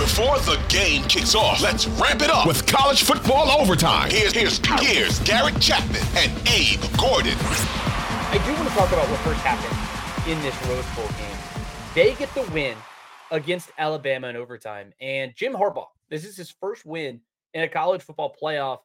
[0.00, 4.10] Before the game kicks off, let's ramp it up with college football overtime.
[4.10, 7.36] Here's, here's, here's Garrett Chapman and Abe Gordon.
[7.36, 11.36] I do want to talk about what first happened in this Rose Bowl game.
[11.94, 12.78] They get the win
[13.30, 14.94] against Alabama in overtime.
[15.02, 17.20] And Jim Harbaugh, this is his first win
[17.52, 18.78] in a college football playoff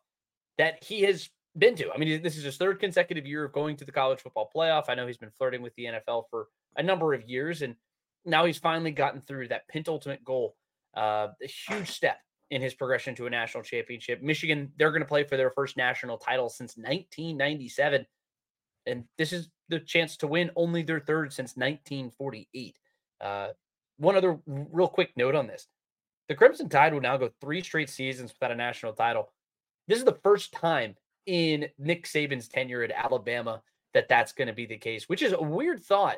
[0.57, 1.93] that he has been to.
[1.93, 4.89] I mean, this is his third consecutive year of going to the college football playoff.
[4.89, 7.75] I know he's been flirting with the NFL for a number of years, and
[8.25, 10.57] now he's finally gotten through that penultimate goal
[10.95, 12.17] uh, a huge step
[12.51, 14.21] in his progression to a national championship.
[14.21, 18.05] Michigan, they're going to play for their first national title since 1997.
[18.85, 22.77] And this is the chance to win only their third since 1948.
[23.19, 23.47] Uh,
[23.97, 25.67] one other real quick note on this
[26.27, 29.31] the Crimson Tide will now go three straight seasons without a national title.
[29.87, 30.95] This is the first time
[31.25, 33.61] in Nick Saban's tenure at Alabama
[33.93, 36.17] that that's going to be the case, which is a weird thought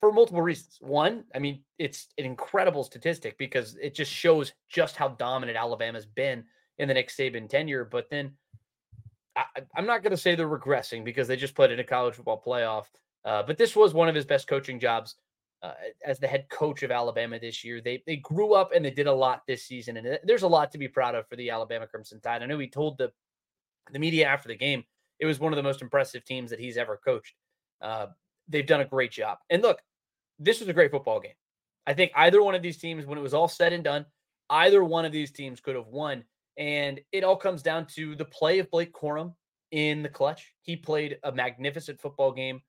[0.00, 0.78] for multiple reasons.
[0.80, 6.06] One, I mean, it's an incredible statistic because it just shows just how dominant Alabama's
[6.06, 6.44] been
[6.78, 7.84] in the Nick Saban tenure.
[7.84, 8.32] But then
[9.36, 9.44] I,
[9.76, 12.42] am not going to say they're regressing because they just played in a college football
[12.44, 12.86] playoff.
[13.24, 15.16] Uh, but this was one of his best coaching jobs
[15.62, 15.72] uh,
[16.04, 17.82] as the head coach of Alabama this year.
[17.82, 20.72] They they grew up and they did a lot this season, and there's a lot
[20.72, 22.42] to be proud of for the Alabama Crimson Tide.
[22.42, 23.12] I know he told the
[23.92, 24.84] the media after the game
[25.18, 27.34] it was one of the most impressive teams that he's ever coached.
[27.82, 28.06] Uh,
[28.48, 29.38] they've done a great job.
[29.50, 29.80] And look,
[30.40, 31.34] this was a great football game.
[31.86, 34.06] I think either one of these teams, when it was all said and done,
[34.48, 36.24] either one of these teams could have won.
[36.56, 39.34] And it all comes down to the play of Blake Corum
[39.70, 40.52] in the clutch.
[40.62, 42.60] He played a magnificent football game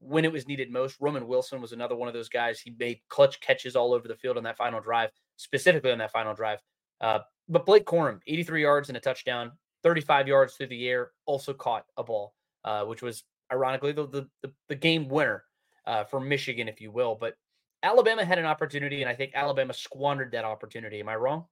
[0.00, 0.96] when it was needed most.
[1.00, 2.60] Roman Wilson was another one of those guys.
[2.60, 6.12] He made clutch catches all over the field on that final drive, specifically on that
[6.12, 6.60] final drive.
[7.00, 9.52] Uh, but Blake Corum, 83 yards and a touchdown,
[9.82, 12.34] 35 yards through the air, also caught a ball,
[12.64, 14.06] uh, which was ironically the,
[14.42, 15.44] the, the game winner
[15.88, 17.16] uh, for Michigan, if you will.
[17.18, 17.34] But
[17.82, 21.00] Alabama had an opportunity, and I think Alabama squandered that opportunity.
[21.00, 21.46] Am I wrong?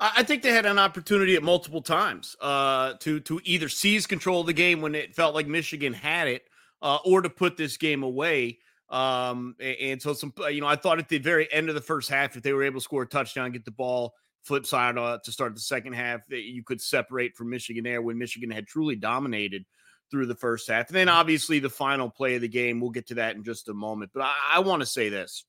[0.00, 4.40] I think they had an opportunity at multiple times uh, to to either seize control
[4.40, 6.42] of the game when it felt like Michigan had it,
[6.82, 8.58] uh, or to put this game away.
[8.88, 12.08] Um, and so some, you know, I thought at the very end of the first
[12.08, 15.18] half, if they were able to score a touchdown, get the ball flip side uh,
[15.22, 18.66] to start the second half, that you could separate from Michigan there when Michigan had
[18.66, 19.66] truly dominated
[20.10, 20.88] through the first half.
[20.88, 23.68] And then obviously the final play of the game, we'll get to that in just
[23.68, 24.10] a moment.
[24.14, 25.44] But I, I want to say this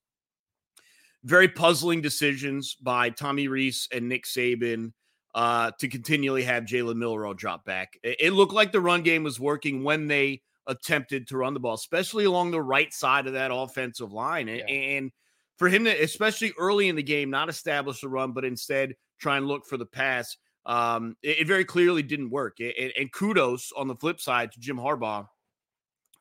[1.24, 4.94] very puzzling decisions by Tommy Rees and Nick Saban
[5.36, 8.00] uh, to continually have Jalen Milroe drop back.
[8.04, 11.60] It, it looked like the run game was working when they attempted to run the
[11.60, 14.48] ball, especially along the right side of that offensive line.
[14.48, 14.66] Yeah.
[14.66, 15.12] And
[15.58, 19.38] for him to, especially early in the game, not establish the run, but instead try
[19.38, 22.60] and look for the pass um, it, it, very clearly didn't work.
[22.60, 25.28] It, and kudos on the flip side to Jim Harbaugh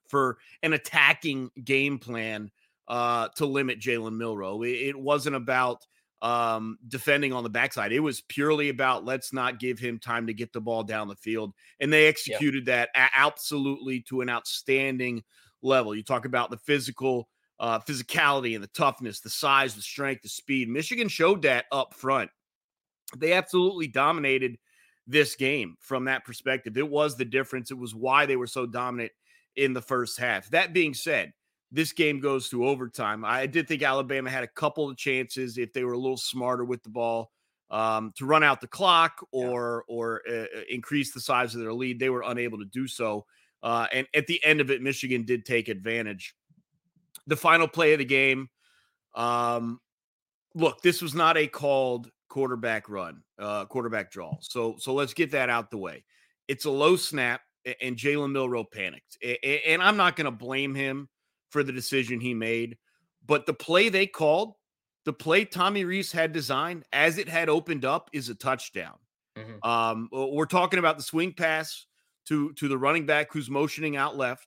[0.09, 2.51] for an attacking game plan
[2.89, 4.63] uh, to limit Jalen Milroe.
[4.63, 5.87] It, it, wasn't about
[6.23, 7.93] um, defending on the backside.
[7.93, 11.17] It was purely about let's not give him time to get the ball down the
[11.17, 11.53] field.
[11.81, 12.87] And they executed yeah.
[12.95, 15.23] that absolutely to an outstanding
[15.63, 15.95] level.
[15.95, 17.29] You talk about the physical
[17.61, 20.69] uh, physicality and the toughness, the size, the strength, the speed.
[20.69, 22.31] Michigan showed that up front
[23.17, 24.59] they absolutely dominated
[25.07, 26.77] this game from that perspective.
[26.77, 27.71] It was the difference.
[27.71, 29.13] It was why they were so dominant
[29.57, 30.51] in the first half.
[30.51, 31.33] That being said,
[31.73, 33.25] this game goes to overtime.
[33.25, 36.65] I did think Alabama had a couple of chances if they were a little smarter
[36.65, 37.33] with the ball
[37.71, 39.95] um, to run out the clock or yeah.
[39.95, 41.99] or uh, uh, increase the size of their lead.
[41.99, 43.27] They were unable to do so.
[43.63, 46.35] Uh, and at the end of it, Michigan did take advantage.
[47.27, 48.49] The final play of the game.
[49.15, 49.81] Um,
[50.55, 54.37] look, this was not a called quarterback run, uh, quarterback draw.
[54.41, 56.05] So so let's get that out the way.
[56.47, 57.43] It's a low snap,
[57.81, 59.19] and Jalen Milroe panicked.
[59.23, 61.09] And I'm not going to blame him
[61.51, 62.77] for the decision he made,
[63.27, 64.55] but the play they called
[65.09, 68.97] the play Tommy Rees had designed as it had opened up is a touchdown.
[69.39, 69.67] Mm-hmm.
[69.67, 71.87] Um, we're talking about the swing pass
[72.27, 74.47] to to the running back who's motioning out left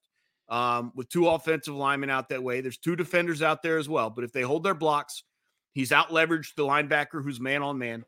[0.49, 2.61] um, with two offensive linemen out that way.
[2.61, 5.23] There's two defenders out there as well, but if they hold their blocks,
[5.73, 8.05] he's out leveraged the linebacker who's man on man.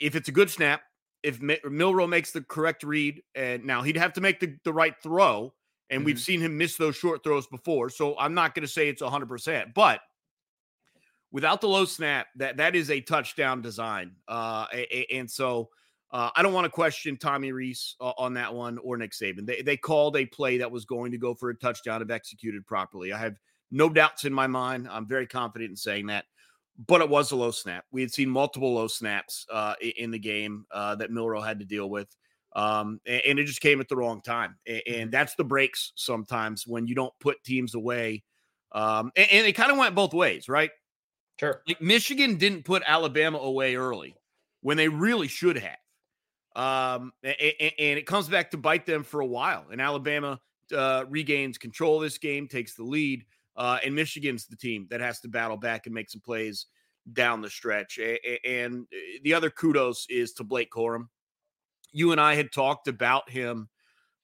[0.00, 0.82] If it's a good snap,
[1.22, 4.94] if Milroe makes the correct read, and now he'd have to make the, the right
[5.02, 5.54] throw,
[5.90, 6.06] and mm-hmm.
[6.06, 7.90] we've seen him miss those short throws before.
[7.90, 10.00] So I'm not going to say it's 100%, but
[11.30, 14.12] without the low snap, that that is a touchdown design.
[14.26, 14.66] Uh,
[15.12, 15.70] and so
[16.10, 19.46] uh, I don't want to question Tommy Rees on that one or Nick Saban.
[19.46, 22.66] They they called a play that was going to go for a touchdown if executed
[22.66, 23.12] properly.
[23.12, 23.36] I have
[23.70, 24.88] no doubts in my mind.
[24.90, 26.26] I'm very confident in saying that.
[26.86, 27.84] But it was a low snap.
[27.92, 31.64] We had seen multiple low snaps uh, in the game uh, that Milroe had to
[31.64, 32.08] deal with.
[32.54, 34.56] Um, and, it just came at the wrong time.
[34.66, 35.10] And, mm-hmm.
[35.10, 38.24] that's the breaks sometimes when you don't put teams away.
[38.72, 40.70] Um, and, and it kind of went both ways, right?
[41.38, 41.62] Sure.
[41.66, 44.14] Like Michigan didn't put Alabama away early
[44.60, 45.76] when they really should have.
[46.54, 47.34] Um, and,
[47.78, 49.66] and it comes back to bite them for a while.
[49.70, 50.38] And Alabama
[50.74, 53.24] uh, regains control of this game, takes the lead.
[53.56, 56.66] Uh, and Michigan's the team that has to battle back and make some plays
[57.12, 57.98] down the stretch.
[58.44, 61.08] And uh, the other kudos is to Blake Corum.
[61.92, 63.68] You and I had talked about him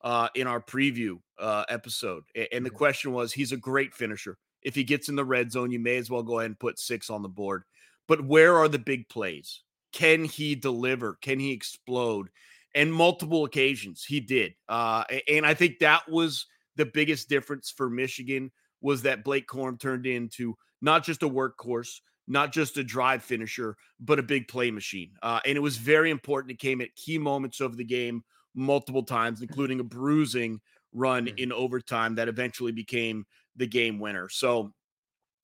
[0.02, 2.24] uh, in our preview uh, episode.
[2.34, 2.76] And the mm-hmm.
[2.76, 4.38] question was he's a great finisher.
[4.62, 6.78] If he gets in the red zone, you may as well go ahead and put
[6.78, 7.64] six on the board.
[8.06, 9.62] But where are the big plays?
[9.92, 11.18] Can he deliver?
[11.20, 12.28] Can he explode?
[12.74, 14.54] And multiple occasions he did.
[14.68, 16.46] Uh, and I think that was
[16.76, 22.00] the biggest difference for Michigan was that Blake Corum turned into not just a workhorse,
[22.26, 25.12] not just a drive finisher, but a big play machine.
[25.22, 26.52] Uh, and it was very important.
[26.52, 28.22] It came at key moments of the game
[28.54, 30.60] multiple times, including a bruising
[30.92, 31.38] run mm-hmm.
[31.38, 33.26] in overtime that eventually became
[33.56, 34.28] the game winner.
[34.28, 34.72] So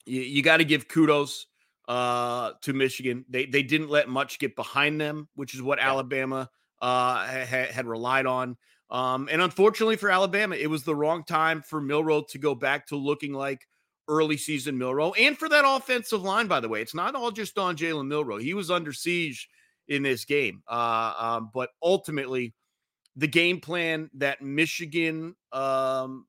[0.05, 1.47] you, you got to give kudos
[1.87, 3.25] uh, to Michigan.
[3.29, 5.89] They they didn't let much get behind them, which is what yeah.
[5.89, 6.49] Alabama
[6.81, 8.57] uh, ha- had relied on.
[8.89, 12.87] Um, and unfortunately for Alabama, it was the wrong time for Milroe to go back
[12.87, 13.67] to looking like
[14.07, 15.13] early season Milroe.
[15.13, 16.47] and for that offensive line.
[16.47, 18.37] By the way, it's not all just on Jalen Milroe.
[18.37, 19.49] He was under siege
[19.87, 22.53] in this game, uh, um, but ultimately,
[23.15, 26.25] the game plan that Michigan um,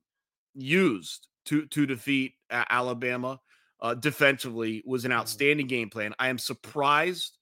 [0.55, 3.41] used to to defeat Alabama
[3.81, 5.21] uh, defensively was an mm-hmm.
[5.21, 6.15] outstanding game plan.
[6.19, 7.39] I am surprised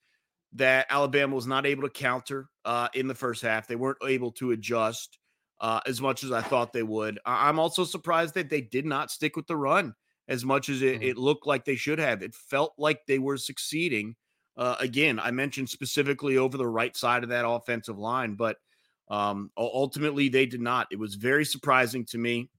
[0.54, 3.66] that Alabama was not able to counter uh, in the first half.
[3.66, 5.18] They weren't able to adjust
[5.60, 7.18] uh, as much as I thought they would.
[7.24, 9.94] I- am also surprised that they did not stick with the run
[10.28, 11.02] as much as it, mm-hmm.
[11.02, 12.22] it looked like they should have.
[12.22, 14.14] It felt like they were succeeding.
[14.56, 18.56] Uh, again, I mentioned specifically over the right side of that offensive line, but
[19.08, 20.86] um, ultimately they did not.
[20.90, 22.50] It was very surprising to me.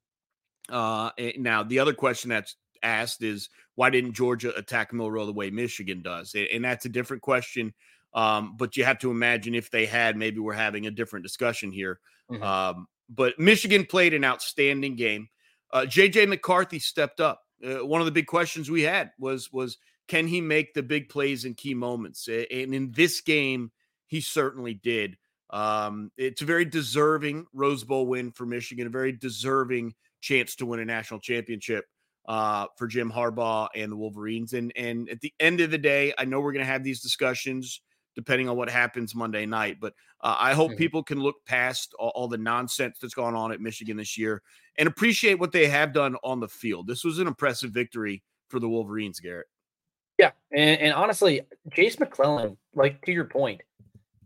[0.70, 5.50] Uh, now, the other question that's asked is why didn't Georgia attack Milroe the way
[5.50, 6.36] Michigan does?
[6.36, 7.74] And that's a different question.
[8.14, 11.72] Um, but you have to imagine if they had, maybe we're having a different discussion
[11.72, 12.00] here.
[12.32, 12.42] Mm-hmm.
[12.42, 15.27] Um, but Michigan played an outstanding game.
[15.74, 17.42] Uh, JJ McCarthy stepped up.
[17.63, 19.77] Uh, one of the big questions we had was was
[20.08, 22.27] can he make the big plays in key moments?
[22.27, 23.72] And in this game,
[24.08, 25.18] he certainly did.
[25.50, 30.65] Um, it's a very deserving Rose Bowl win for Michigan, a very deserving chance to
[30.65, 31.86] win a national championship
[32.27, 34.53] uh, for Jim Harbaugh and the Wolverines.
[34.53, 37.01] And and at the end of the day, I know we're going to have these
[37.01, 37.82] discussions
[38.15, 39.77] depending on what happens Monday night.
[39.79, 40.77] But uh, I hope mm-hmm.
[40.77, 44.41] people can look past all, all, the nonsense that's gone on at Michigan this year
[44.77, 46.88] and appreciate what they have done on the field.
[46.88, 49.48] This was an impressive victory for the Wolverines, Garrett.
[50.17, 51.41] Yeah, and, and honestly,
[51.74, 53.62] Jase McClellan, like to your point,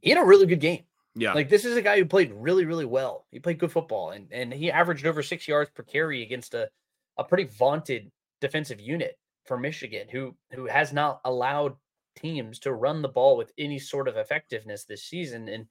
[0.01, 0.83] he had a really good game.
[1.15, 1.33] Yeah.
[1.33, 3.25] Like this is a guy who played really, really well.
[3.31, 6.69] He played good football and, and he averaged over six yards per carry against a,
[7.19, 8.09] a pretty vaunted
[8.41, 11.75] defensive unit for Michigan, who who has not allowed
[12.15, 15.47] teams to run the ball with any sort of effectiveness this season.
[15.47, 15.67] And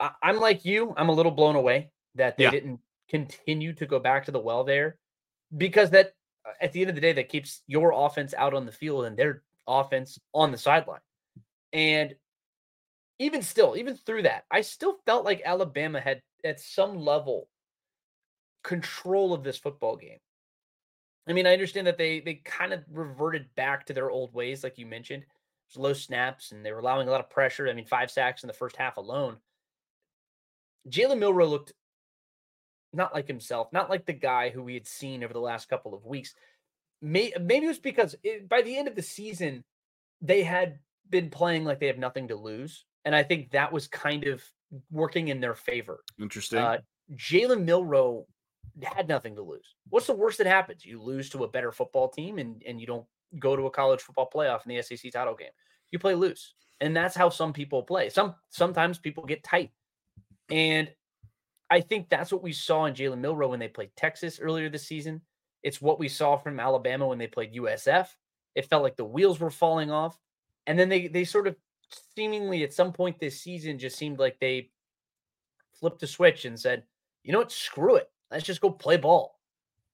[0.00, 2.50] I, am like you, I'm a little blown away that they yeah.
[2.50, 4.96] didn't continue to go back to the well there
[5.56, 6.12] because that
[6.46, 9.04] uh, at the end of the day, that keeps your offense out on the field
[9.04, 11.00] and their offense on the sideline.
[11.72, 12.14] And
[13.18, 17.48] even still, even through that, I still felt like Alabama had at some level
[18.64, 20.18] control of this football game.
[21.28, 24.64] I mean, I understand that they they kind of reverted back to their old ways,
[24.64, 25.24] like you mentioned.
[25.76, 27.68] low snaps, and they were allowing a lot of pressure.
[27.68, 29.36] I mean, five sacks in the first half alone.
[30.88, 31.72] Jalen Milroe looked
[32.92, 35.94] not like himself, not like the guy who we had seen over the last couple
[35.94, 36.34] of weeks.
[37.02, 39.64] Maybe it was because it, by the end of the season,
[40.20, 42.84] they had been playing like they have nothing to lose.
[43.04, 44.42] And I think that was kind of
[44.90, 46.02] working in their favor.
[46.20, 46.58] Interesting.
[46.58, 46.78] Uh,
[47.14, 48.26] Jalen Milroe
[48.84, 49.74] had nothing to lose.
[49.88, 50.84] What's the worst that happens?
[50.84, 53.06] You lose to a better football team and, and you don't
[53.38, 55.50] go to a college football playoff in the SEC title game.
[55.90, 56.54] You play loose.
[56.80, 58.08] And that's how some people play.
[58.08, 59.70] Some sometimes people get tight.
[60.50, 60.90] And
[61.68, 64.86] I think that's what we saw in Jalen Milroe when they played Texas earlier this
[64.86, 65.20] season.
[65.62, 68.08] It's what we saw from Alabama when they played USF.
[68.54, 70.18] It felt like the wheels were falling off.
[70.66, 71.56] And then they they sort of
[72.16, 74.70] seemingly at some point this season just seemed like they
[75.78, 76.84] flipped the switch and said,
[77.22, 78.10] you know what, screw it.
[78.30, 79.38] Let's just go play ball.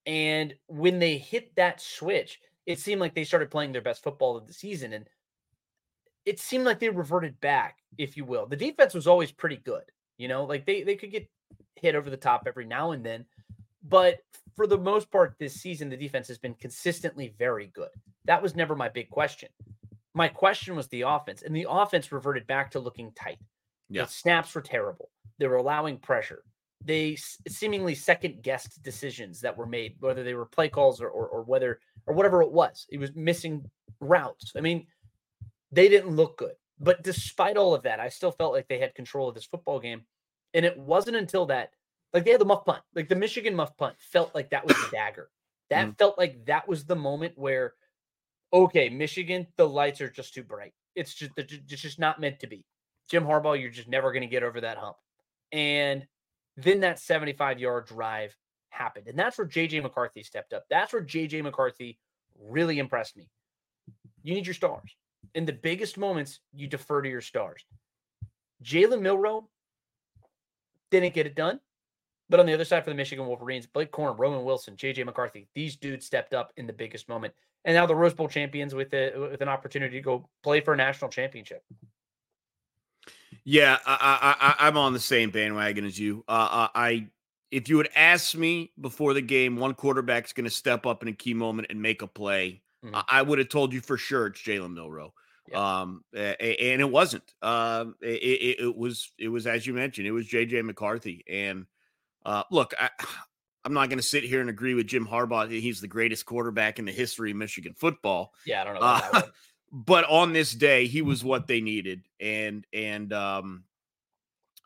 [0.07, 4.37] And when they hit that switch, it seemed like they started playing their best football
[4.37, 4.93] of the season.
[4.93, 5.09] And
[6.25, 8.47] it seemed like they reverted back, if you will.
[8.47, 9.85] The defense was always pretty good.
[10.19, 11.29] You know, like they they could get
[11.77, 13.25] hit over the top every now and then.
[13.83, 14.19] But
[14.57, 17.91] for the most part, this season, the defense has been consistently very good.
[18.25, 19.49] That was never my big question.
[20.15, 23.39] My question was the offense, and the offense reverted back to looking tight.
[23.89, 24.05] Yeah.
[24.05, 25.11] The snaps were terrible.
[25.39, 26.43] They were allowing pressure.
[26.85, 27.17] They
[27.49, 31.43] seemingly second guessed decisions that were made, whether they were play calls or, or, or
[31.43, 32.87] whether or whatever it was.
[32.91, 33.69] It was missing
[34.01, 34.53] routes.
[34.57, 34.87] I mean,
[35.73, 36.55] they didn't look good.
[36.79, 39.81] But despite all of that, I still felt like they had control of this football
[39.81, 40.03] game.
[40.55, 41.71] And it wasn't until that,
[42.13, 44.77] like they had the muff punt, like the Michigan muff punt felt like that was
[44.77, 45.31] the dagger.
[45.71, 45.99] That mm.
[45.99, 47.75] felt like that was the moment where,
[48.53, 50.73] okay, Michigan, the lights are just too bright.
[50.95, 52.65] It's just it's just not meant to be.
[53.11, 54.97] Jim Harbaugh, you're just never going to get over that hump.
[55.53, 56.07] And
[56.57, 58.37] then that 75 yard drive
[58.71, 59.09] happened.
[59.09, 60.65] And that's where JJ McCarthy stepped up.
[60.71, 61.99] That's where JJ McCarthy
[62.39, 63.29] really impressed me.
[64.23, 64.97] You need your stars.
[65.35, 67.65] In the biggest moments, you defer to your stars.
[68.65, 69.49] Jalen Milroe
[70.91, 71.61] didn't get it done.
[72.29, 75.47] But on the other side for the Michigan Wolverines, Blake Corum, Roman Wilson, JJ McCarthy,
[75.55, 77.33] these dudes stepped up in the biggest moment.
[77.65, 80.75] And now the Rose Bowl champions with a, with an opportunity to go play for
[80.75, 81.63] a national championship.
[83.45, 86.25] Yeah, I, I, I'm on the same bandwagon as you.
[86.29, 87.09] Uh, uh, I,
[87.51, 91.09] if you had asked me before the game, one quarterback's going to step up in
[91.09, 92.97] a key moment and make a play, mm-hmm.
[93.09, 95.13] I, would have told you for sure it's Jalen Milroe.
[95.51, 95.81] Yeah.
[95.81, 97.23] Um, and it wasn't.
[97.41, 101.25] Um, it, it, was it was as you mentioned, it was JJ McCarthy.
[101.31, 101.67] And
[102.25, 102.91] uh, look, I,
[103.65, 105.49] I'm not going to sit here and agree with Jim Harbaugh.
[105.49, 108.33] That he's the greatest quarterback in the history of Michigan football.
[108.45, 108.81] Yeah, I don't know.
[108.81, 109.23] Uh,
[109.85, 113.65] but on this day, he was what they needed, and and um,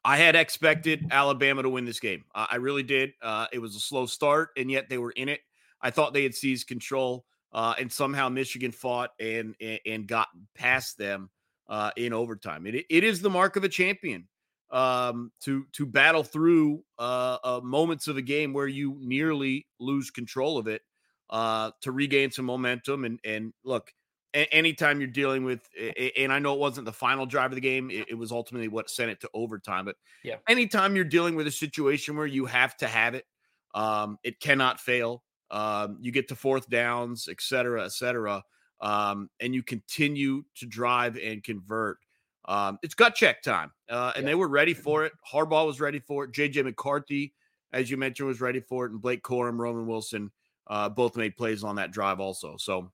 [0.04, 2.24] I had expected Alabama to win this game.
[2.32, 3.14] Uh, I really did.
[3.20, 5.40] Uh, it was a slow start, and yet they were in it.
[5.82, 10.28] I thought they had seized control, uh, and somehow Michigan fought and and, and got
[10.54, 11.28] past them
[11.68, 12.64] uh, in overtime.
[12.66, 14.28] It, it is the mark of a champion
[14.70, 20.08] um, to to battle through uh, uh, moments of a game where you nearly lose
[20.08, 20.82] control of it
[21.30, 23.04] uh, to regain some momentum.
[23.04, 23.92] And and look,
[24.34, 25.68] anytime you're dealing with,
[26.16, 28.90] and I know it wasn't the final drive of the game, it, was ultimately what
[28.90, 29.84] sent it to overtime.
[29.84, 33.26] But yeah, anytime you're dealing with a situation where you have to have it,
[33.74, 35.22] um, it cannot fail.
[35.50, 38.44] Um, you get to fourth downs, et cetera, et cetera,
[38.80, 41.98] um, and you continue to drive and convert.
[42.46, 44.30] Um, it's gut check time, uh, and yeah.
[44.30, 45.12] they were ready for it.
[45.32, 46.32] Harbaugh was ready for it.
[46.32, 47.34] JJ McCarthy,
[47.72, 50.30] as you mentioned, was ready for it, and Blake Corum, Roman Wilson,
[50.68, 52.56] uh, both made plays on that drive also.
[52.56, 52.92] So,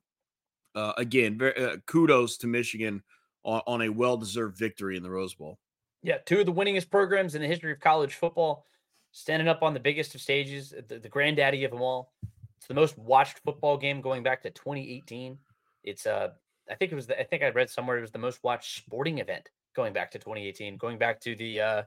[0.76, 3.02] uh, again, very, uh, kudos to Michigan
[3.42, 5.59] on, on a well-deserved victory in the Rose Bowl.
[6.02, 8.66] Yeah, two of the winningest programs in the history of college football,
[9.11, 12.12] standing up on the biggest of stages, the, the granddaddy of them all.
[12.59, 15.38] It's the most watched football game going back to 2018.
[15.85, 16.28] It's uh
[16.71, 18.76] I think it was the, I think I read somewhere it was the most watched
[18.76, 21.83] sporting event going back to 2018, going back to the uh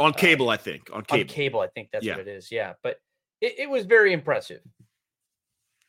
[0.00, 0.90] on uh, cable, uh, I think.
[0.92, 1.20] On cable.
[1.20, 2.16] On cable, I think that's yeah.
[2.16, 2.50] what it is.
[2.50, 2.72] Yeah.
[2.82, 2.98] But
[3.40, 4.60] it, it was very impressive.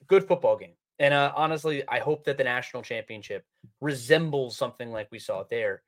[0.08, 0.76] Good football game.
[1.00, 3.46] And uh, honestly, I hope that the national championship
[3.82, 5.82] resembles something like we saw there